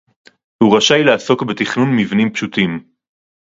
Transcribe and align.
הוא 0.63 0.77
רשאי 0.77 1.03
לעסוק 1.03 1.43
בתכנון 1.43 1.95
מבנים 1.97 2.33
פשוטים 2.33 2.83